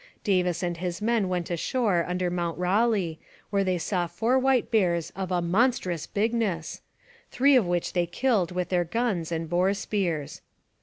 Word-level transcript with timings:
Davis 0.23 0.63
and 0.63 0.77
his 0.77 0.99
men 0.99 1.29
went 1.29 1.51
ashore 1.51 2.03
under 2.07 2.31
Mount 2.31 2.57
Raleigh, 2.57 3.19
where 3.51 3.63
they 3.63 3.77
saw 3.77 4.07
four 4.07 4.39
white 4.39 4.71
bears 4.71 5.11
of 5.15 5.29
'a 5.31 5.43
monstrous 5.43 6.07
bigness,' 6.07 6.81
three 7.29 7.55
of 7.55 7.67
which 7.67 7.93
they 7.93 8.07
killed 8.07 8.51
with 8.51 8.69
their 8.69 8.83
guns 8.83 9.31
and 9.31 9.47
boar 9.47 9.75
spears. 9.75 10.41